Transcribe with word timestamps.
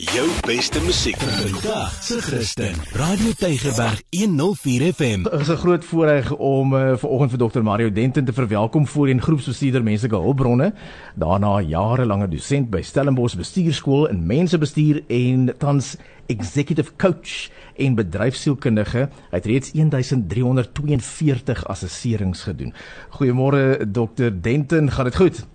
Jou 0.00 0.28
beste 0.46 0.80
musiek 0.80 1.16
vandag 1.18 1.92
se 2.02 2.20
Christen. 2.22 2.72
Radio 2.96 3.32
Tygerberg 3.36 4.02
104 4.10 4.92
FM. 4.94 5.22
Dit 5.22 5.40
is 5.40 5.48
'n 5.48 5.56
groot 5.56 5.84
voorreg 5.84 6.32
om 6.36 6.74
uh, 6.74 6.96
vanoggend 6.96 7.30
vir 7.30 7.38
Dr 7.38 7.60
Mario 7.60 7.92
Denton 7.92 8.24
te 8.24 8.32
verwelkom 8.32 8.86
voor 8.86 9.08
in 9.08 9.20
groepsbestuurder 9.20 9.82
menslike 9.82 10.16
hulpbronne. 10.16 10.72
Daarna 11.14 11.60
jarelange 11.60 12.28
dosent 12.28 12.70
by 12.70 12.80
Stellenbosch 12.82 13.36
Bestuurskool 13.36 14.08
in 14.08 14.26
mensebestuur 14.26 15.02
en 15.06 15.54
tans 15.58 15.96
executive 16.26 16.96
coach 16.96 17.50
en 17.76 17.94
bedryfsielkundige. 17.94 19.08
Hy 19.30 19.36
het 19.36 19.46
reeds 19.46 19.72
1342 19.72 21.66
assesserings 21.66 22.42
gedoen. 22.42 22.74
Goeiemôre 23.10 23.90
Dr 23.90 24.30
Denton, 24.40 24.90
gaan 24.90 25.04
dit 25.04 25.16
goed? 25.16 25.46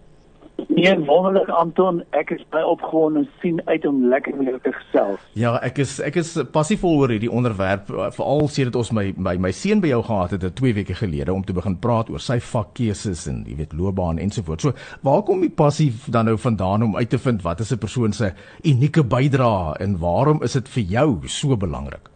Nee, 0.75 1.05
wonderlik 1.05 1.49
Anton, 1.49 2.01
ek 2.15 2.29
is 2.35 2.43
baie 2.51 2.65
opgewonde 2.67 3.23
en 3.23 3.27
sien 3.41 3.61
uit 3.65 3.85
om 3.87 4.05
lekker 4.11 4.35
met 4.35 4.47
jou 4.47 4.57
te 4.63 4.71
gesels. 4.75 5.23
Ja, 5.39 5.53
ek 5.63 5.81
is 5.83 5.97
ek 6.03 6.19
is 6.19 6.31
passievol 6.55 6.99
oor 6.99 7.11
hierdie 7.11 7.31
onderwerp, 7.31 7.87
veral 8.15 8.47
sedert 8.51 8.79
ons 8.79 8.91
my 8.95 9.05
my 9.15 9.35
my 9.41 9.51
seun 9.55 9.83
by 9.83 9.91
jou 9.91 10.01
gehad 10.07 10.35
het 10.35 10.47
2 10.59 10.75
weke 10.79 10.95
gelede 10.95 11.33
om 11.33 11.43
te 11.43 11.55
begin 11.55 11.77
praat 11.83 12.11
oor 12.11 12.23
sy 12.23 12.39
vakkeuses 12.43 13.25
en 13.31 13.43
jy 13.47 13.59
weet 13.59 13.75
loopbaan 13.75 14.19
ensovoorts. 14.23 14.67
So, 14.67 14.99
waar 15.03 15.23
kom 15.27 15.43
die 15.43 15.51
passie 15.51 15.91
dan 16.11 16.31
nou 16.31 16.37
vandaan 16.39 16.87
om 16.87 16.99
uit 16.99 17.09
te 17.11 17.19
vind 17.19 17.43
wat 17.43 17.59
is 17.59 17.71
'n 17.71 17.79
persoon 17.79 18.13
se 18.13 18.31
unieke 18.63 19.03
bydrae 19.03 19.79
en 19.79 19.99
waarom 19.99 20.43
is 20.43 20.53
dit 20.53 20.67
vir 20.69 20.83
jou 20.83 21.27
so 21.27 21.57
belangrik? 21.57 22.09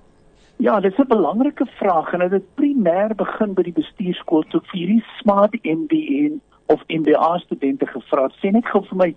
Ja, 0.57 0.79
dit 0.79 0.91
is 0.91 0.99
'n 0.99 1.07
belangrike 1.07 1.65
vraag 1.79 2.13
en 2.13 2.19
dit 2.19 2.31
het 2.31 2.55
primêr 2.55 3.15
begin 3.15 3.53
by 3.53 3.63
die 3.63 3.79
bestuurskool 3.81 4.43
toe 4.49 4.61
vir 4.61 4.79
hierdie 4.79 5.03
smart 5.19 5.55
MBA 5.63 6.39
of 6.69 6.83
MBA 6.87 7.37
studente 7.37 7.85
gevra 7.89 8.27
het, 8.27 8.35
sê 8.41 8.51
net 8.53 8.67
gou 8.69 8.83
vir 8.91 8.97
my, 9.01 9.07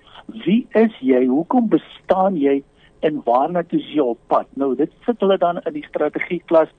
wie 0.47 0.62
is 0.79 0.95
jy? 1.05 1.27
Hoekom 1.29 1.66
bestaan 1.73 2.38
jy 2.41 2.62
en 3.05 3.19
waarna 3.27 3.61
toe 3.69 3.80
is 3.80 3.91
jy 3.92 4.06
op 4.15 4.20
pad? 4.33 4.48
Nou, 4.56 4.70
dit 4.78 4.92
sit 5.05 5.20
hulle 5.20 5.37
dan 5.42 5.61
in 5.61 5.77
die 5.77 5.84
strategie 5.84 6.41
klas 6.48 6.73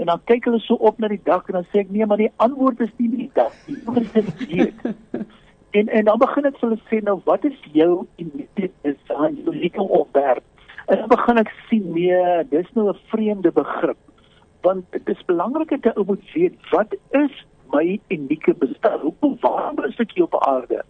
en 0.00 0.08
dan 0.08 0.22
kyk 0.30 0.48
hulle 0.48 0.62
so 0.64 0.78
op 0.80 0.96
na 0.98 1.10
die 1.12 1.20
dak 1.28 1.50
en 1.50 1.60
dan 1.60 1.68
sê 1.68 1.84
ek 1.84 1.92
nee, 1.92 2.08
maar 2.08 2.22
die 2.22 2.32
antwoord 2.42 2.80
is 2.86 2.94
nie 2.96 3.10
die 3.12 3.30
dak 3.36 3.52
nie. 3.68 3.76
Dit 4.00 4.16
is 4.22 4.32
dit. 4.48 4.88
en 5.78 5.92
en 6.00 6.08
dan 6.08 6.24
begin 6.24 6.48
ek 6.48 6.58
vir 6.60 6.68
hulle 6.70 6.82
sê 6.88 7.04
nou, 7.04 7.18
wat 7.28 7.44
is 7.44 7.60
jou 7.76 7.92
unieke 8.16 8.72
is 8.88 9.14
aan 9.14 9.36
jou 9.36 9.52
unieke 9.52 9.84
opwerp? 10.00 10.44
En 10.88 11.04
dan 11.04 11.12
begin 11.12 11.44
ek 11.44 11.52
sien 11.68 11.84
nee, 11.92 12.20
dis 12.48 12.72
nou 12.72 12.88
'n 12.94 13.00
vreemde 13.12 13.52
begrip. 13.52 14.00
Want 14.64 14.88
dit 14.96 15.08
is 15.12 15.26
belangrik 15.28 15.76
dat 15.76 15.92
jy 15.92 16.04
moet 16.08 16.32
weet 16.32 16.70
wat 16.72 16.96
is 17.12 17.44
my 17.74 17.86
unieke 18.14 18.54
bestaan. 18.62 19.00
Hoekom 19.02 19.36
waarom 19.42 19.84
is 19.88 19.98
ek 20.02 20.14
hier 20.16 20.28
op 20.28 20.38
aarde? 20.46 20.82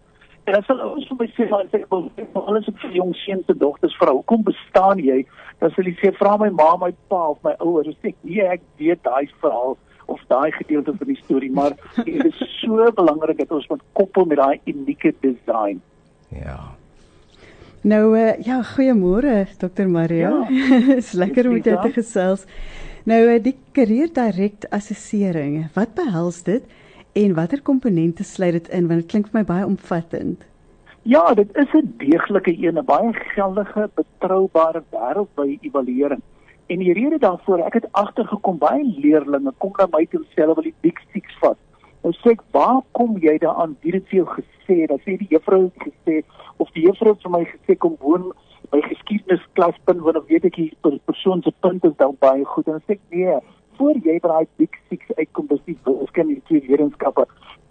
En 0.45 0.53
dan 0.53 0.63
sal 0.67 0.81
ons 0.85 1.07
vir 1.09 1.17
my 1.19 1.27
sê 1.33 1.47
maar 1.49 1.65
sê 1.71 1.81
ek 1.81 1.93
alles 2.37 2.67
op 2.69 2.77
vir 2.83 2.91
jong 2.99 3.15
seuns 3.23 3.47
en 3.49 3.57
dogters 3.61 3.95
vra. 3.97 4.13
Hoekom 4.13 4.45
bestaan 4.45 5.01
jy? 5.01 5.23
Dan 5.61 5.73
sal 5.73 5.83
hulle 5.83 5.95
sê 6.01 6.11
vra 6.19 6.35
my 6.41 6.51
ma, 6.53 6.69
my 6.83 6.91
pa 7.09 7.23
of 7.33 7.41
my 7.47 7.55
ouers. 7.65 7.89
Ek 7.89 8.03
sê 8.05 8.13
nee, 8.21 8.45
ek 8.57 8.63
weet 8.81 9.01
daai 9.07 9.25
verhaal 9.41 9.73
of 10.05 10.21
daai 10.29 10.51
gedeelte 10.53 10.93
van 10.93 11.09
die 11.09 11.17
storie, 11.17 11.51
maar 11.51 11.73
dit 12.05 12.25
is 12.29 12.41
so 12.59 12.85
belangrik 12.93 13.39
dat 13.41 13.53
ons 13.57 13.65
moet 13.71 13.81
koppel 13.97 14.29
met 14.29 14.37
daai 14.37 14.59
unieke 14.69 15.15
design. 15.25 15.81
Ja. 16.29 16.59
Nou 17.85 18.03
uh, 18.17 18.33
ja, 18.45 18.61
goeiemôre 18.75 19.47
Dr. 19.61 19.89
Maria. 19.89 20.29
Ja, 20.49 20.77
is 21.01 21.13
lekker 21.17 21.49
om 21.49 21.57
jou 21.57 21.77
te 21.81 21.91
gesels. 21.97 22.45
Nou 23.05 23.19
eh, 23.29 23.37
die 23.37 23.53
career 23.77 24.09
direct 24.09 24.63
assessering, 24.73 25.67
wat 25.75 25.91
behels 25.93 26.39
dit 26.47 26.63
en 27.13 27.35
watter 27.37 27.61
komponente 27.61 28.25
sluit 28.25 28.55
dit 28.57 28.69
in 28.73 28.87
want 28.89 29.03
dit 29.03 29.11
klink 29.11 29.27
vir 29.29 29.39
my 29.39 29.43
baie 29.45 29.65
omvattend. 29.67 30.41
Ja, 31.05 31.21
dit 31.37 31.51
is 31.53 31.69
'n 31.77 31.93
deeglike 32.01 32.55
een, 32.57 32.79
'n 32.79 32.85
baie 32.85 33.13
geldige, 33.13 33.89
betroubare 33.93 34.81
wêreldwye 34.89 35.57
evaluering. 35.61 36.21
En 36.65 36.79
die 36.79 36.93
rede 36.93 37.19
daarvoor, 37.19 37.59
ek 37.59 37.73
het 37.73 37.87
agtergekom 37.91 38.57
baie 38.57 38.83
leerders 38.97 39.53
kom 39.57 39.73
na 39.77 39.87
my 39.91 40.05
toe 40.05 40.25
sê 40.25 40.41
hulle 40.41 40.55
wil 40.55 40.63
die 40.63 40.81
big 40.81 40.97
six 41.13 41.37
vat. 41.39 41.57
Nou 42.01 42.13
sê 42.13 42.31
ek, 42.31 42.41
"Waar 42.51 42.81
kom 42.91 43.17
jy 43.17 43.37
daaraan? 43.37 43.77
Wie 43.81 43.93
het 43.93 44.07
vir 44.07 44.23
jou 44.23 44.27
gesê?" 44.27 44.87
Dan 44.87 44.99
sê 45.05 45.17
die 45.17 45.29
juffrou 45.29 45.71
gesê 45.77 46.23
of 46.57 46.71
die 46.71 46.85
juffrou 46.87 47.15
vir 47.21 47.31
my 47.31 47.45
gesê 47.45 47.77
kom 47.77 47.95
woon 47.99 48.33
my 48.75 48.81
geskiedenisklaspunt 48.89 50.03
want 50.05 50.19
ek 50.19 50.31
weet 50.31 50.47
ek 50.49 50.57
die 50.59 50.71
persoon 51.07 51.43
se 51.43 51.53
punt 51.63 51.85
is 51.87 51.95
dan 52.01 52.15
baie 52.23 52.45
goed. 52.53 52.67
En 52.67 52.79
ek 52.81 52.87
sê 52.89 52.97
nee 53.13 53.37
voor 53.79 53.99
jy 54.07 54.15
by 54.23 54.31
daai 54.31 54.47
big 54.61 54.75
six 54.89 55.11
uitkom 55.19 55.47
dis 55.51 55.61
die 55.67 55.77
wiskunde 55.85 56.37
die 56.37 56.43
twee 56.49 56.63
wetenskappe. 56.69 57.25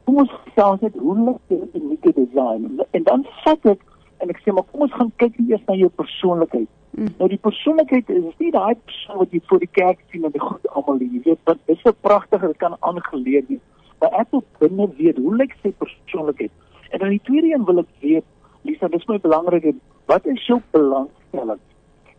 Kom 0.04 0.22
ons 0.24 0.32
sê 0.56 0.68
net 0.82 0.96
hoe 1.00 1.16
lyk 1.20 1.42
dit 1.48 2.08
die 2.08 2.16
design? 2.20 2.80
En 2.96 3.06
dan 3.08 3.26
vat 3.42 3.70
ek 3.74 3.84
en 4.24 4.32
ek 4.32 4.40
sê 4.44 4.54
maar 4.56 4.66
kom 4.72 4.86
ons 4.86 4.96
gaan 4.96 5.12
kyk 5.22 5.36
eers 5.44 5.64
na 5.68 5.76
jou 5.80 5.90
persoonlikheid. 6.00 6.70
Mm. 6.94 7.08
nou 7.18 7.26
die 7.26 7.40
persoonlikheid 7.42 8.10
is 8.14 8.36
nie 8.38 8.52
daai 8.54 8.76
persoon 8.78 9.16
wat 9.18 9.32
jy 9.34 9.40
voor 9.48 9.58
die 9.64 9.70
kerk 9.74 10.02
sien 10.12 10.28
en 10.28 10.30
die 10.30 10.42
goed 10.42 10.68
almal 10.78 11.00
jy 11.02 11.24
weet 11.24 11.40
wat 11.48 11.72
is 11.72 11.80
so 11.82 11.90
pragtig 12.06 12.44
dit 12.44 12.60
kan 12.60 12.76
aangeleer 12.86 13.42
wees 13.48 13.64
maar 13.98 14.14
ek 14.20 14.30
wil 14.30 14.44
binne 14.60 14.86
weet 15.00 15.18
hoe 15.18 15.32
lyk 15.40 15.56
sy 15.64 15.72
persoonlikheid? 15.82 16.54
En 16.94 17.02
dan 17.02 17.10
die 17.16 17.24
tweede 17.26 17.50
een 17.50 17.66
wil 17.66 17.82
ek 17.82 17.90
weet 18.04 18.30
Lisa, 18.64 18.88
dis 18.88 19.04
my 19.10 19.18
belangrike 19.20 19.74
wat 20.06 20.26
is 20.26 20.46
jou 20.46 20.60
belangstelling? 20.70 21.60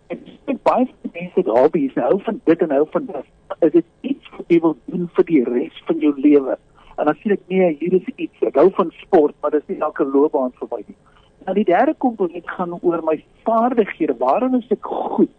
En 0.07 0.59
baie 0.63 0.87
mense 1.11 1.39
het 1.39 1.47
hobbies, 1.49 1.93
hou 1.93 2.21
van 2.23 2.41
dit 2.43 2.61
en 2.61 2.71
hou 2.71 2.85
van 2.91 3.05
dit. 3.05 3.25
Is 3.59 3.71
dit 3.71 3.85
iets 4.01 4.29
wat 4.37 4.53
jy 4.53 4.59
wil 4.61 4.77
doen 4.85 5.09
vir 5.17 5.27
die 5.29 5.43
res 5.47 5.83
van 5.87 5.99
jou 5.99 6.13
lewe? 6.15 6.57
En 6.95 7.09
dan 7.09 7.17
sê 7.21 7.33
ek 7.35 7.47
nee, 7.51 7.71
hier 7.79 7.95
is 7.97 8.07
iets. 8.15 8.43
Ek 8.45 8.57
hou 8.59 8.69
van 8.77 8.91
sport, 9.01 9.35
maar 9.41 9.53
dis 9.55 9.65
nie 9.67 9.81
elke 9.83 10.05
loopbaan 10.05 10.53
vir 10.59 10.71
my 10.71 10.81
nie. 10.85 10.97
Nou 11.45 11.55
die 11.57 11.67
derde 11.67 11.93
komponent 12.01 12.49
gaan 12.57 12.77
oor 12.81 13.03
my 13.05 13.17
vaardighede. 13.47 14.17
Waarin 14.21 14.57
is 14.59 14.69
ek 14.73 14.85
goed? 14.85 15.33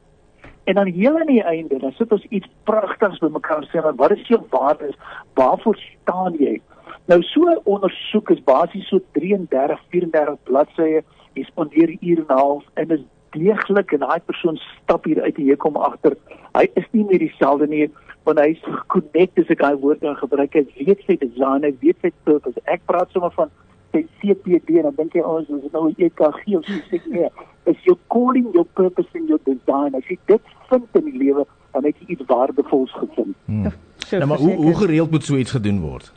En 0.66 0.74
dan 0.74 0.90
heel 0.90 1.18
aan 1.18 1.30
die 1.30 1.42
einde, 1.42 1.78
dan 1.78 1.92
sit 1.94 2.12
ons 2.12 2.24
iets 2.34 2.48
pragtigs 2.66 3.20
bymekaar 3.22 3.66
sê, 3.70 3.82
wat 3.82 4.14
is 4.14 4.26
jou 4.26 4.40
waardes? 4.50 4.98
Waarvoor 5.38 5.78
staan 5.78 6.34
jy? 6.42 6.58
Nou 7.06 7.20
so 7.22 7.52
ondersoek 7.70 8.32
is 8.34 8.42
basies 8.42 8.88
so 8.90 8.98
33 9.14 9.78
34 9.94 10.38
bladsye 10.48 11.04
jy 11.36 11.44
spandeer 11.50 11.92
ure 12.00 12.24
en 12.24 12.26
'n 12.28 12.38
half 12.40 12.64
en 12.74 12.90
is 12.96 13.04
deeglik 13.36 13.92
en 13.92 14.04
daai 14.04 14.20
persoon 14.24 14.56
stap 14.56 15.04
hier 15.04 15.22
uit 15.22 15.38
en 15.38 15.44
jy 15.44 15.56
kom 15.56 15.76
agter. 15.76 16.16
Hy 16.54 16.66
is 16.74 16.86
nie 16.92 17.04
meer 17.04 17.18
dieselfde 17.18 17.66
nie 17.66 17.90
want 18.24 18.40
hy's 18.42 18.62
gekonnekt 18.64 19.38
as 19.38 19.50
ek 19.54 19.60
daai 19.60 19.76
woord 19.76 20.00
kan 20.00 20.16
gebruik. 20.16 20.54
Hy 20.54 20.84
weet 20.86 21.04
sy 21.06 21.16
design 21.20 21.62
hy 21.62 21.74
weet 21.80 22.00
sy 22.02 22.10
purpose. 22.24 22.58
Ek 22.64 22.82
praat 22.86 23.10
sommer 23.10 23.30
van 23.36 23.50
sy 23.92 24.06
CPD 24.20 24.80
en 24.80 24.88
dan 24.90 24.96
dink 24.96 25.14
jy 25.14 25.22
ons 25.22 25.48
oh, 25.48 25.60
is 25.62 25.72
nou 25.72 25.92
jy 25.96 26.10
kan 26.14 26.32
gee 26.42 26.58
of 26.58 26.64
sê. 26.90 27.00
Nee 27.06 27.30
is 27.66 27.78
jou 27.82 27.96
calling 28.14 28.46
your 28.54 28.66
purpose 28.78 29.08
in 29.14 29.26
your 29.26 29.40
design. 29.44 29.94
As 29.98 30.06
jy 30.06 30.18
dit 30.30 30.52
vind 30.70 31.00
in 31.00 31.10
die 31.10 31.18
lewe 31.18 31.46
dan 31.72 31.84
het 31.84 31.98
jy 32.00 32.14
iets 32.14 32.26
waardevols 32.30 32.92
gevind. 32.94 33.34
Hmm. 33.46 33.72
nou 34.10 34.26
maar 34.26 34.38
hoe 34.38 34.54
hoe 34.54 34.74
gereeld 34.74 35.10
moet 35.10 35.24
so 35.24 35.36
iets 35.36 35.50
gedoen 35.50 35.80
word 35.80 36.12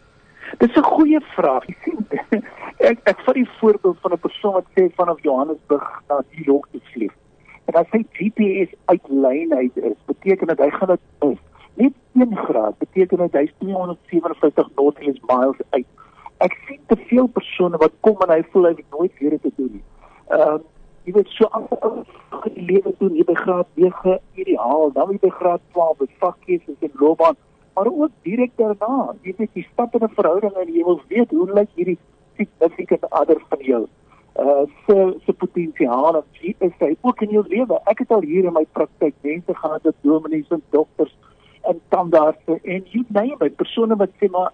Dis 0.57 0.75
'n 0.75 0.83
goeie 0.83 1.21
vraag. 1.21 1.65
Jy 1.67 1.75
sien, 1.83 2.43
ek 2.77 2.99
ek 3.03 3.19
vat 3.25 3.35
die 3.35 3.49
voorbeeld 3.59 3.97
van 4.01 4.13
'n 4.13 4.19
persoon 4.19 4.53
wat 4.53 4.65
sê 4.75 4.89
vanaf 4.95 5.21
Johannesburg 5.21 6.01
na 6.07 6.23
New 6.31 6.45
York 6.45 6.67
te 6.71 6.79
vlieg. 6.91 7.13
En 7.65 7.73
as 7.73 7.89
hy 7.91 8.05
GPS 8.11 8.73
uit 8.85 9.05
lyn 9.07 9.53
uit 9.53 9.77
is, 9.77 9.97
beteken 10.05 10.47
dit 10.47 10.59
hy 10.59 10.69
gaan 10.69 10.87
dit 10.87 10.99
is. 11.19 11.37
Net 11.73 11.93
1 12.13 12.37
graad 12.37 12.77
beteken 12.77 13.17
dit 13.17 13.33
hy's 13.33 13.53
257 13.59 14.69
nautical 14.75 15.13
miles 15.27 15.61
uit. 15.69 15.85
Ek 16.37 16.57
sien 16.65 16.79
te 16.87 16.95
veel 16.95 17.27
persone 17.27 17.77
wat 17.77 17.93
kom 17.99 18.17
en 18.25 18.33
hy 18.33 18.43
voel 18.51 18.63
hy 18.63 18.73
het 18.75 18.89
nooit 18.89 19.13
weer 19.19 19.39
te 19.39 19.51
doen 19.55 19.71
nie. 19.71 19.85
Ehm 20.27 20.55
uh, 20.55 20.59
jy 21.03 21.13
weet 21.13 21.29
so 21.33 21.47
aan 21.51 21.67
die 22.53 22.65
lewe 22.65 22.93
doen 22.97 23.15
jy 23.15 23.23
by 23.23 23.33
graad 23.33 23.67
9 23.75 24.17
ideaal, 24.33 24.91
dan 24.93 25.17
by 25.21 25.29
graad 25.29 25.61
12 25.71 25.97
by 25.97 26.07
vakkies 26.19 26.65
en 26.67 26.91
loopbaan 26.93 27.37
maar 27.79 27.91
ook 27.93 28.11
direk 28.21 28.51
daarna. 28.55 29.15
Jy 29.21 29.33
weet 29.37 29.49
jy 29.53 29.65
stap 29.71 29.93
in 29.95 30.03
'n 30.03 30.15
verhouding 30.15 30.53
en 30.53 30.73
jy 30.73 30.83
wil 30.83 31.01
weet 31.07 31.31
hoe 31.31 31.51
lyk 31.53 31.69
hierdie 31.75 31.97
significant 32.35 33.05
other 33.09 33.41
van 33.49 33.61
jou. 33.71 33.87
Uh 34.35 34.65
so 34.85 35.19
so 35.25 35.31
potensiaal 35.31 36.15
en 36.15 36.23
wie 36.41 36.55
is 36.59 36.75
hy 36.79 36.95
ook 37.01 37.21
in 37.21 37.29
jou 37.29 37.45
lewe? 37.47 37.79
Ek 37.85 37.99
het 37.99 38.11
al 38.11 38.21
hier 38.21 38.45
in 38.45 38.53
my 38.53 38.65
praktyk 38.71 39.15
mense 39.21 39.55
gehad 39.55 39.83
wat 39.83 39.95
dominees 40.01 40.49
en 40.49 40.63
dokters 40.69 41.15
en 41.61 41.81
tandartse 41.89 42.59
en 42.63 42.83
jy 42.91 43.03
name 43.07 43.45
it, 43.45 43.55
persone 43.55 43.95
wat 43.95 44.11
sê 44.19 44.29
maar 44.29 44.51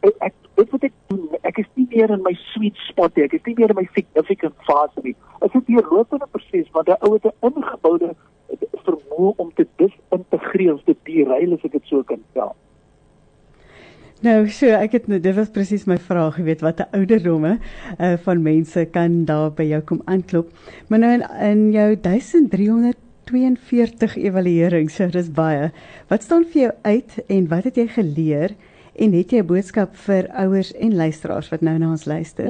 ek 0.00 0.14
ek 0.18 0.34
weet 0.54 0.70
wat 0.70 0.84
ek 0.84 0.92
doen. 1.06 1.28
Ek 1.42 1.58
is 1.58 1.70
nie 1.74 1.86
meer 1.90 2.10
in 2.10 2.22
my 2.22 2.34
sweet 2.52 2.76
spot 2.88 3.16
nie. 3.16 3.24
Ek 3.24 3.34
is 3.38 3.46
nie 3.46 3.54
meer 3.54 3.70
in 3.70 3.80
my 3.82 3.88
significant 3.94 4.54
fase 4.68 5.00
nie. 5.02 5.16
Dit 5.40 5.54
is 5.54 5.68
'n 5.68 5.86
lopende 5.90 6.26
proses 6.30 6.70
waar 6.72 6.84
'n 6.88 6.98
ou 7.00 7.12
het 7.14 7.26
'n 7.26 7.36
ingeboude 7.46 8.14
vermoë 8.86 9.34
om 9.42 9.50
te 9.54 9.66
disintegreer 9.80 10.74
of 10.74 10.84
te 10.84 10.96
derail 11.08 11.56
as 11.56 11.64
ek 11.64 11.72
dit 11.72 11.90
so 11.90 12.02
kan 12.02 12.22
stel. 12.30 12.54
Nou, 14.24 14.46
so 14.48 14.72
ek 14.72 14.94
het 14.96 15.08
nou 15.12 15.18
dit 15.20 15.34
was 15.36 15.50
presies 15.52 15.82
my 15.84 15.98
vraag, 16.00 16.38
jy 16.40 16.46
weet 16.46 16.62
wat 16.64 16.78
'n 16.80 16.88
ouderdomme 16.96 17.58
uh, 17.58 18.16
van 18.24 18.42
mense 18.42 18.84
kan 18.92 19.24
daar 19.28 19.50
by 19.52 19.66
jou 19.68 19.80
kom 19.80 20.00
aanklop. 20.06 20.48
Maar 20.88 20.98
nou 20.98 21.12
in, 21.12 21.22
in 21.50 21.72
jou 21.72 21.96
1342 22.00 24.16
evaluering, 24.16 24.90
so 24.90 25.06
dis 25.06 25.28
baie. 25.28 25.70
Wat 26.08 26.22
staan 26.22 26.44
vir 26.44 26.62
jou 26.62 26.72
uit 26.82 27.24
en 27.28 27.48
wat 27.48 27.64
het 27.64 27.76
jy 27.76 27.86
geleer 27.86 28.50
en 28.96 29.12
het 29.12 29.30
jy 29.30 29.42
'n 29.42 29.46
boodskap 29.46 29.94
vir 30.06 30.28
ouers 30.32 30.72
en 30.72 30.96
luisteraars 30.96 31.50
wat 31.50 31.60
nou 31.60 31.78
na 31.78 31.90
ons 31.90 32.06
luister? 32.06 32.48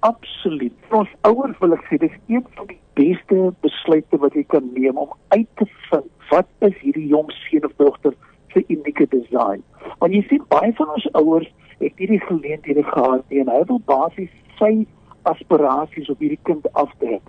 Absoluut. 0.00 0.72
Ons 0.90 1.08
ouers 1.22 1.58
wil 1.60 1.72
ek 1.72 1.84
sê 1.88 1.96
dis 1.98 2.12
een 2.28 2.44
van 2.54 2.66
die 2.66 2.80
beste 2.94 3.54
besluite 3.60 4.16
wat 4.18 4.34
jy 4.34 4.44
kan 4.44 4.68
neem 4.74 4.98
om 4.98 5.08
uit 5.28 5.48
te 5.56 5.64
vind 5.88 6.04
wat 6.30 6.46
is 6.60 6.76
hierdie 6.82 7.08
jong 7.08 7.32
seun 7.32 7.64
of 7.64 7.72
dogter 7.76 8.12
se 8.52 8.64
unieke 8.68 9.06
design. 9.08 9.62
Want 9.98 10.12
jy 10.12 10.22
sien 10.28 10.44
baie 10.52 10.72
van 10.76 10.92
ons 10.94 11.08
ouers 11.12 11.48
het 11.78 11.92
hierdie 12.00 12.20
geleenthede 12.20 12.82
gehad 12.82 13.24
en 13.40 13.50
hy 13.52 13.62
wil 13.70 13.80
basies 13.88 14.32
sy 14.60 14.86
aspirasies 15.28 16.10
op 16.12 16.20
hierdie 16.24 16.40
kind 16.48 16.66
afdruk. 16.72 17.24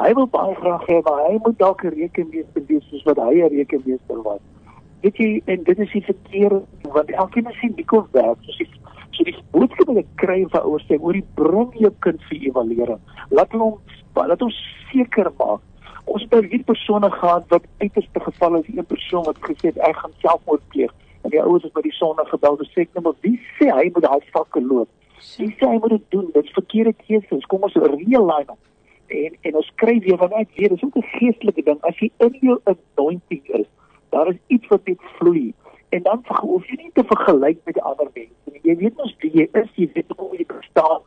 Hy 0.00 0.12
wil 0.18 0.28
baie 0.32 0.54
graag 0.60 0.86
hê 0.88 1.00
maar 1.06 1.24
hy 1.28 1.38
moet 1.44 1.58
dalk 1.58 1.84
'n 1.84 1.94
rekenmeester 1.98 2.62
wees 2.68 2.84
soos 2.90 3.04
wat 3.08 3.18
hy 3.18 3.42
'n 3.42 3.54
rekenmeester 3.56 4.22
was. 4.22 4.40
Weet 5.02 5.16
jy 5.16 5.42
en 5.46 5.64
dit 5.64 5.78
is 5.78 5.92
die 5.92 6.04
verkeerde 6.04 6.62
want 6.92 7.10
elkeen 7.10 7.50
sien 7.60 7.74
die 7.74 7.84
kos 7.84 8.06
werk 8.12 8.38
soos 8.40 8.58
die 8.58 8.70
so 9.10 9.24
die 9.24 9.36
boodskap 9.50 9.86
wat 9.88 9.96
ek 9.96 10.14
kry 10.16 10.46
van 10.48 10.62
ouers 10.62 10.86
sê 10.88 10.96
oor 11.00 11.12
die 11.12 11.28
bring 11.34 11.74
jou 11.78 11.92
kind 12.00 12.22
vir 12.28 12.38
evaluering. 12.48 13.00
Laat 13.30 13.52
hom 13.52 13.78
laat 14.14 14.42
ons 14.42 14.56
seker 14.92 15.30
maak 15.38 15.60
ons 16.04 16.22
het 16.22 16.34
hierdie 16.34 16.64
persone 16.66 17.10
gehad 17.10 17.44
wat 17.48 17.66
uiterste 17.78 18.20
gevalle 18.20 18.60
is 18.60 18.76
een 18.76 18.86
persoon 18.86 19.24
wat 19.24 19.38
gesê 19.46 19.70
het 19.70 19.78
ek 19.88 19.96
gaan 19.96 20.14
selfmoord 20.24 20.64
pleeg 20.74 20.92
die 21.32 21.40
ouers 21.42 21.64
het 21.66 21.72
by 21.76 21.84
die 21.84 21.94
sonde 21.96 22.24
gebel 22.30 22.58
en 22.58 22.70
sê 22.72 22.84
net 22.84 23.04
maar 23.04 23.16
wie 23.26 23.38
sê 23.58 23.70
hy 23.70 23.88
moet 23.94 24.04
daai 24.06 24.28
vakke 24.34 24.60
loop? 24.60 24.90
Wie 25.38 25.50
sê 25.56 25.70
hy 25.70 25.78
moet 25.78 25.96
dit 25.96 26.06
doen? 26.14 26.28
Dit 26.34 26.44
is 26.44 26.58
verkeerde 26.58 26.94
keuses. 27.06 27.48
Kom 27.50 27.66
ons 27.68 27.78
reël 27.78 28.28
line 28.32 28.56
op 28.56 28.60
en 29.12 29.34
en 29.48 29.56
ons 29.60 29.72
kry 29.80 29.98
weer 30.04 30.16
want 30.20 30.36
ek 30.40 30.54
weet 30.56 30.72
dis 30.72 30.84
ook 30.84 30.96
'n 30.96 31.10
geestelike 31.16 31.64
ding. 31.68 31.80
As 31.88 31.98
jy 32.00 32.10
in 32.26 32.38
jou 32.40 32.60
anointing 32.64 33.42
is 33.60 33.68
daar 34.10 34.28
is 34.28 34.40
iets 34.46 34.68
wat 34.68 34.86
net 34.86 35.00
vloei. 35.18 35.52
En 35.88 36.02
dan 36.02 36.24
hoef 36.40 36.66
jy 36.68 36.76
nie 36.76 36.94
te 36.94 37.04
vergelyk 37.04 37.58
met 37.64 37.74
die 37.74 37.82
ander 37.82 38.08
mense 38.14 38.42
jy 38.62 38.76
weet 38.78 38.96
mos 38.98 39.12
wie 39.22 39.32
jy 39.34 39.48
is. 39.58 39.70
Jy 39.76 39.88
weet 39.94 40.14
hoe 40.16 40.30
jy 40.38 40.46
bestaan 40.50 41.02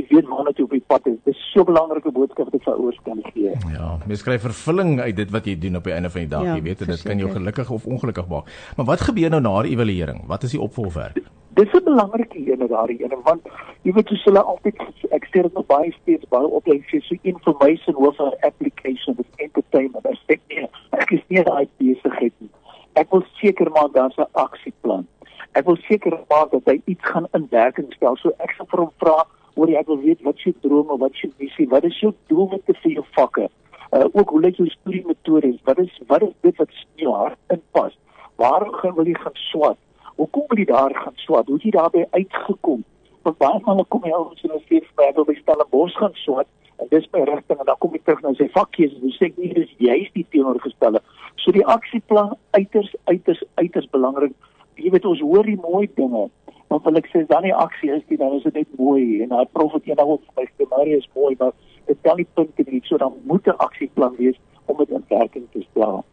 jy 0.00 0.06
weet 0.16 0.28
waarna 0.28 0.52
jy 0.56 0.64
op 0.64 0.74
die 0.74 0.84
pad 0.92 1.06
is. 1.10 1.18
Dis 1.28 1.40
so 1.52 1.60
'n 1.60 1.68
belangrike 1.70 2.12
boodskap 2.12 2.48
wat 2.50 2.54
ek 2.54 2.64
vir 2.64 2.74
ouers 2.74 3.00
kan 3.04 3.20
gee. 3.32 3.52
Ja, 3.72 3.98
mens 4.06 4.22
kry 4.22 4.38
vervulling 4.38 5.00
uit 5.00 5.16
dit 5.16 5.30
wat 5.30 5.44
jy 5.46 5.58
doen 5.58 5.76
op 5.76 5.84
die 5.84 5.92
einde 5.92 6.10
van 6.10 6.20
die 6.20 6.30
dag, 6.30 6.44
ja, 6.44 6.54
jy 6.54 6.62
weet, 6.62 6.86
dit 6.86 7.02
kan 7.02 7.18
jou 7.18 7.30
gelukkig 7.30 7.70
of 7.70 7.86
ongelukkig 7.86 8.28
maak. 8.28 8.50
Maar 8.76 8.86
wat 8.86 9.00
gebeur 9.00 9.30
nou 9.30 9.40
na 9.40 9.62
die 9.62 9.72
evaluering? 9.76 10.26
Wat 10.26 10.42
is 10.42 10.50
die 10.50 10.60
opvolgwerk? 10.60 11.20
Dis 11.54 11.72
'n 11.72 11.84
belangrike 11.84 12.38
een 12.38 12.66
daardie 12.68 13.02
een 13.02 13.22
want 13.22 13.42
jy 13.82 13.92
weet 13.92 14.08
hoe 14.08 14.18
hulle 14.24 14.42
altyd 14.42 14.76
ek 15.10 15.24
sê 15.24 15.42
dit 15.42 15.52
nog 15.52 15.66
baie 15.66 15.92
steeds 16.02 16.28
baie 16.28 16.46
opleiding 16.46 16.86
sê 16.90 17.00
so 17.02 17.16
information 17.22 17.96
over 17.96 18.36
application 18.40 19.14
of 19.18 19.26
entertainment. 19.36 20.06
Ek 20.06 20.18
sê 20.28 20.38
nee, 20.48 20.68
ek 20.90 21.10
is 21.10 21.24
nie 21.28 21.42
daai 21.42 21.68
besigheid 21.76 22.32
nie. 22.38 22.50
Ek 22.94 23.10
wil 23.10 23.24
seker 23.40 23.70
maak 23.70 23.92
daar's 23.92 24.16
'n 24.18 24.30
aksieplan. 24.32 25.06
Ek 25.52 25.66
wil 25.66 25.76
seker 25.88 26.18
maak 26.28 26.50
dat 26.50 26.62
hy 26.64 26.82
iets 26.84 27.04
gaan 27.04 27.26
in 27.34 27.46
werking 27.50 27.92
stel. 27.92 28.16
So 28.16 28.30
ek 28.38 28.54
sal 28.56 28.66
vir 28.70 28.80
hom 28.80 28.92
vra 28.98 29.26
oor 29.60 29.68
jy 29.68 29.82
wil 29.86 29.98
weet 30.00 30.22
wat 30.24 30.40
jy 30.44 30.52
drome, 30.64 30.96
wat 31.00 31.16
jy 31.20 31.28
visie, 31.40 31.66
wat 31.68 31.84
is 31.84 31.98
jou 32.00 32.12
doelwitte 32.32 32.74
vir 32.82 32.94
jou 32.98 33.04
vakke? 33.16 33.48
Uh 33.90 34.06
ook 34.16 34.32
hoe 34.32 34.40
lyk 34.40 34.60
jou 34.60 34.68
studie 34.72 35.02
metodes? 35.06 35.58
Wat 35.66 35.78
is 35.82 35.90
wat 36.08 36.22
is 36.22 36.32
dit 36.46 36.56
wat 36.62 36.76
in 36.96 37.04
jou 37.04 37.14
hart 37.14 37.56
inpas? 37.56 37.96
Waar 38.40 38.64
gaan 38.80 38.94
wil 38.96 39.10
jy 39.10 39.18
gaan 39.20 39.36
swat? 39.50 39.78
Hoekom 40.16 40.46
wil 40.48 40.62
jy 40.62 40.68
daar 40.70 40.94
gaan 40.94 41.18
swat? 41.24 41.50
Hoe 41.50 41.58
het 41.58 41.66
jy 41.68 41.74
daarbey 41.74 42.06
uitgekom? 42.16 42.84
Want 43.26 43.38
baie 43.42 43.60
hulle 43.66 43.84
kom 43.92 44.04
hier 44.04 44.16
ons 44.18 44.42
in 44.46 44.54
'n 44.54 44.62
steeds 44.64 44.88
by 44.96 45.10
hulle 45.10 45.26
bestel 45.32 45.60
'n 45.60 45.70
bos 45.70 45.96
gaan 45.96 46.16
swat 46.24 46.48
en 46.80 46.86
dis 46.90 47.08
my 47.12 47.20
rigting 47.28 47.58
en 47.58 47.66
dan 47.66 47.78
kom 47.78 47.94
ek 47.94 48.04
terug 48.04 48.22
na 48.22 48.32
sy 48.34 48.48
vakkies 48.56 48.94
en 48.96 49.12
sê 49.16 49.28
ek 49.28 49.38
nie 49.38 49.52
dis 49.54 49.72
juist 49.78 50.14
die 50.14 50.26
teenoorgestelde. 50.32 51.00
So 51.36 51.52
die 51.52 51.66
aksieplan 51.66 52.36
uiters 52.56 52.94
uiters 53.04 53.42
uiters 53.60 53.88
belangrik. 53.90 54.32
Jy 54.76 54.90
weet 54.90 55.04
ons 55.04 55.20
hoor 55.20 55.44
die 55.44 55.60
mooi 55.60 55.88
dinge, 55.94 56.30
want 56.70 56.84
wil 56.86 57.00
ek 57.00 57.08
sê 57.10 57.24
dan 57.26 57.42
die 57.46 57.54
aksie 57.54 57.90
is 57.96 58.04
dit 58.08 58.18
dan 58.18 58.36
is 58.36 58.46
dit 58.46 58.54
net 58.60 58.78
mooi 58.78 59.22
en 59.24 59.34
daai 59.34 59.52
profet 59.58 59.88
eendag 59.90 60.14
ook 60.14 60.22
vir 60.28 60.38
my 60.38 60.46
sê 60.50 60.68
Maria 60.70 61.02
is 61.02 61.10
mooi 61.18 61.34
maar 61.40 61.52
dit 61.90 61.98
kan 62.06 62.16
nie 62.20 62.28
punte 62.38 62.66
nie 62.70 62.82
so 62.86 62.98
dan 63.02 63.18
moet 63.32 63.46
'n 63.46 63.58
aksieplan 63.66 64.16
wees 64.18 64.38
om 64.66 64.78
dit 64.78 64.90
in 64.90 65.04
werking 65.08 65.46
te 65.52 65.62
stel. 65.70 66.04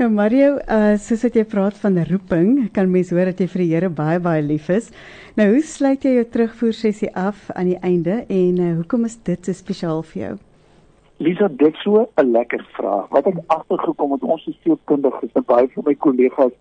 Nou 0.00 0.08
Mario, 0.10 0.58
uh 0.76 0.94
soos 0.96 1.22
wat 1.26 1.34
jy 1.36 1.44
praat 1.44 1.76
van 1.82 1.98
roeping, 2.08 2.70
kan 2.72 2.90
mens 2.90 3.10
hoor 3.10 3.28
dat 3.30 3.40
jy 3.40 3.46
vir 3.52 3.62
die 3.62 3.72
Here 3.74 3.90
baie 3.90 4.18
baie 4.18 4.42
lief 4.42 4.68
is. 4.68 4.90
Nou 5.36 5.50
hoe 5.52 5.62
sluit 5.62 6.04
jy 6.04 6.14
jou 6.14 6.24
terugvoer 6.24 6.72
sessie 6.72 7.10
af 7.14 7.50
aan 7.54 7.66
die 7.66 7.80
einde 7.82 8.24
en 8.28 8.58
uh, 8.58 8.70
hoekom 8.78 9.04
is 9.04 9.18
dit 9.28 9.44
so 9.44 9.52
spesiaal 9.52 10.02
vir 10.02 10.22
jou? 10.22 10.32
Lisa, 11.20 11.48
dit 11.48 11.76
so 11.84 12.08
'n 12.16 12.32
lekker 12.32 12.64
vraag. 12.72 13.08
Wat 13.10 13.26
ek 13.26 13.38
agtergekom 13.46 14.12
het 14.12 14.22
ons 14.22 14.46
is 14.46 14.56
sielkundiges 14.62 15.32
en 15.34 15.44
baie 15.44 15.68
van 15.74 15.84
my 15.86 15.94
kollegas 15.94 16.56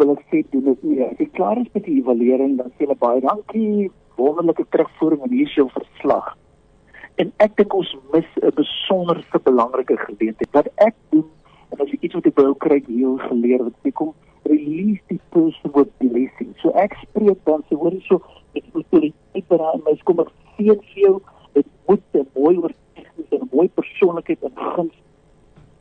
wil 0.00 0.14
ek 0.16 0.22
sê 0.32 0.42
doen 0.52 0.68
dit 0.70 0.84
nie. 0.88 1.00
As 1.06 1.18
jy 1.20 1.28
klaar 1.36 1.60
is 1.60 1.70
met 1.74 1.84
die 1.86 1.98
evaluering, 2.00 2.56
dan 2.60 2.72
sê 2.74 2.86
hulle 2.86 2.98
baie 3.00 3.20
dankie, 3.24 3.90
wonderlike 4.20 4.66
terugvoering 4.74 5.26
en 5.26 5.34
hier 5.34 5.48
is 5.48 5.58
jou 5.58 5.68
verslag. 5.74 6.32
En 7.20 7.32
ek 7.44 7.56
dink 7.60 7.74
ons 7.76 7.92
mis 8.14 8.30
'n 8.40 8.54
besonderse 8.56 9.38
belangrike 9.44 9.96
geleentheid. 10.06 10.52
Wat 10.56 10.68
ek 10.88 10.96
doen, 11.10 11.28
en 11.70 11.84
as 11.84 11.90
jy 11.92 11.98
iets 12.00 12.16
wat 12.18 12.26
ek 12.26 12.40
wou 12.40 12.54
kry 12.64 12.80
heel 12.88 13.18
geleer 13.28 13.64
wat 13.64 13.90
ek 13.90 13.94
kom 14.00 14.14
release 14.50 15.02
die 15.08 15.20
person 15.30 15.72
with 15.74 15.90
blessing. 15.98 16.54
So 16.62 16.72
ek 16.74 16.96
spreek 17.04 17.44
dan 17.46 17.62
sê 17.68 17.78
hoor 17.78 17.94
so 18.08 18.20
ek 18.58 18.64
moet 18.74 18.88
vir 18.94 19.06
die 19.10 19.44
beraai 19.52 19.78
my 19.84 19.94
kom 20.08 20.22
ek 20.24 20.32
sien 20.56 20.80
vir 20.80 21.02
jou 21.04 21.14
dit 21.54 21.68
moet 21.88 22.02
'n 22.14 22.26
mooi 22.34 22.56
oortuiging 22.56 23.28
en 23.36 23.40
'n 23.44 23.50
mooi 23.52 23.68
persoonlikheid 23.68 24.42
en 24.48 24.56
guns 24.56 24.96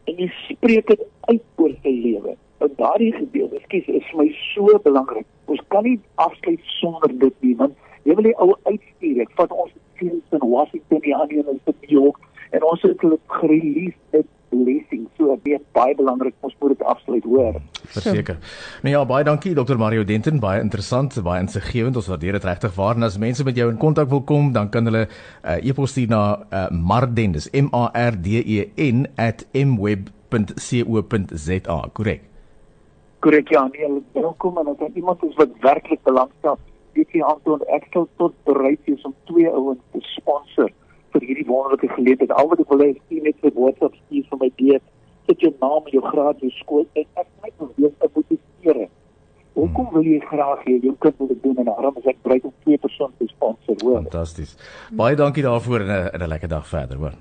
en 0.07 0.15
jy 0.17 0.29
spreek 0.49 0.87
dit 0.87 1.01
uit 1.31 1.43
oor 1.57 1.73
sy 1.83 1.93
lewe 2.05 2.35
in 2.65 2.73
daardie 2.77 3.11
gedeelte, 3.15 3.61
skus, 3.65 3.87
is 3.87 4.07
vir 4.11 4.23
my 4.23 4.29
so 4.53 4.79
belangrik. 4.83 5.27
Ons 5.45 5.61
kan 5.73 5.85
nie 5.87 5.99
afsluit 6.15 6.73
sonder 6.79 7.11
dit 7.21 7.45
nie, 7.45 7.55
want 7.59 7.77
jy 8.07 8.15
wil 8.17 8.27
die 8.27 8.37
ou 8.43 8.51
uitstuur. 8.67 9.21
Ek 9.25 9.31
vat 9.39 9.53
ons 9.53 9.71
seuns 9.99 10.35
in 10.35 10.43
Washington, 10.43 10.99
die 11.05 11.15
ander 11.15 11.43
in 11.43 11.61
New 11.65 11.93
York 11.99 12.19
en 12.55 12.63
ons 12.65 12.81
het 12.85 13.01
hulle 13.03 13.19
gerelease 13.39 13.97
dit 14.15 14.27
blessing. 14.49 15.03
So 15.17 15.35
is 15.45 15.61
baie 15.77 15.95
belangrik 15.97 16.33
ons 16.45 16.55
moet 16.59 16.73
dit 16.73 16.83
afsluit, 16.89 17.25
hoor. 17.27 17.59
Verseker. 17.93 18.37
Nou 18.85 18.93
ja, 18.95 19.01
baie 19.09 19.23
dankie 19.27 19.53
Dr. 19.57 19.77
Mario 19.81 20.03
Denton, 20.07 20.39
baie 20.41 20.61
interessant, 20.63 21.23
baie 21.25 21.41
insiggewend. 21.43 21.95
Ons 21.99 22.09
waardeer 22.11 22.33
dit 22.39 22.47
regtig 22.49 22.73
waar. 22.77 22.95
En 22.97 23.03
as 23.07 23.17
mense 23.21 23.43
met 23.45 23.57
jou 23.57 23.69
in 23.71 23.81
kontak 23.81 24.09
wil 24.13 24.23
kom, 24.25 24.53
dan 24.55 24.67
kan 24.73 24.83
hulle 24.89 25.05
uh, 25.07 25.11
e-pos 25.61 25.91
stuur 25.93 26.09
na 26.13 26.23
uh, 26.41 26.67
Marden, 26.73 27.31
dis 27.37 27.49
M 27.53 27.67
A 27.75 27.89
R 27.93 28.13
D 28.17 28.27
E 28.41 28.59
N 28.89 28.99
@mweb.co.za. 29.77 30.99
Korrek. 31.93 32.28
Korrek 33.19 33.49
ja, 33.49 33.67
nee, 33.67 34.03
welkom 34.13 34.57
en 34.57 34.67
as 34.67 34.93
iemand 34.93 35.23
is 35.23 35.35
wat 35.35 35.49
werklik 35.59 35.99
belangstel, 36.03 36.55
weet 36.95 37.11
jy 37.11 37.19
Anton, 37.27 37.65
ek 37.75 37.89
sal 37.91 38.05
tot 38.21 38.35
bereid 38.47 38.79
wees 38.87 39.03
om 39.07 39.15
twee 39.27 39.49
ouens 39.51 39.81
te 39.91 39.99
sponsor 40.13 40.71
vir 41.11 41.25
hierdie 41.27 41.43
wonderlike 41.49 41.89
geleentheid. 41.97 42.31
Al 42.31 42.47
wat 42.47 42.63
ek 42.63 42.71
wil 42.71 42.85
hê 42.85 42.93
is 42.93 43.19
net 43.25 43.43
'n 43.43 43.51
boodskap 43.57 43.97
stuur 44.05 44.23
vir 44.29 44.39
my 44.39 44.49
deur, 44.61 44.79
sit 45.27 45.43
jou 45.43 45.53
naam 45.59 45.83
en 45.83 45.91
jou 45.97 46.05
graad 46.07 46.39
jou 46.39 46.51
skool 46.61 46.87
en 46.95 47.05
ek 47.15 47.27
net 47.43 47.53
wil 47.59 47.73
weet 47.75 48.07
ek 48.07 48.15
moet 48.15 48.39
stuur. 48.39 48.87
Hoekom 49.59 49.89
wil 49.91 50.03
jy 50.03 50.19
graag 50.19 50.63
hê 50.63 50.79
jou 50.79 50.95
kind 50.99 51.19
moet 51.19 51.43
doen 51.43 51.57
en 51.57 51.65
daarom 51.65 51.97
is 51.97 52.07
ek 52.07 52.23
bereid 52.23 52.45
om 52.45 52.53
twee 52.63 52.77
persone 52.77 53.11
te 53.17 53.27
sponsor. 53.27 53.75
Fantasties. 53.75 54.55
Baie 54.95 55.15
dankie 55.15 55.43
daarvoor 55.43 55.81
en 55.81 56.21
'n 56.23 56.27
lekker 56.27 56.47
dag 56.47 56.67
verder, 56.67 56.97
hoor 56.97 57.19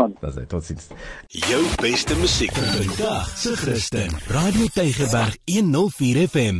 gaan. 0.00 0.16
Dis 0.20 0.34
dit. 0.34 0.48
Totsiens. 0.48 0.86
Jou 1.28 1.62
beste 1.82 2.16
musiek 2.16 2.52
vandag 2.52 3.28
se 3.38 3.56
Christen. 3.56 4.10
Radio 4.28 4.66
Tygerberg 4.74 5.36
104 5.44 6.28
FM. 6.28 6.58